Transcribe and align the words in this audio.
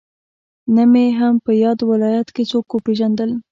نه 0.75 0.83
مې 0.91 1.05
هم 1.19 1.33
په 1.45 1.51
ياد 1.63 1.79
ولايت 1.91 2.27
کې 2.35 2.43
څوک 2.51 2.67
پېژندل. 2.85 3.31